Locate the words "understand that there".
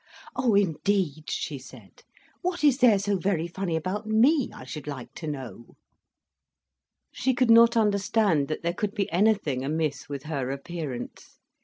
7.77-8.73